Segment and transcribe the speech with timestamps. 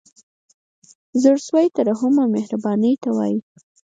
[1.21, 3.37] زړه سوی ترحم او مهربانۍ ته وايي.